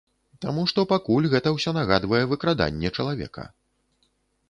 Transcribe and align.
Таму 0.45 0.63
што 0.71 0.85
пакуль 0.93 1.27
гэта 1.35 1.53
ўсё 1.57 1.75
нагадвае 1.79 2.25
выкраданне 2.35 2.97
чалавека. 2.97 3.49